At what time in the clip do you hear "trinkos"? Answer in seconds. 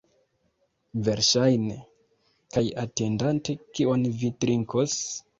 4.45-4.97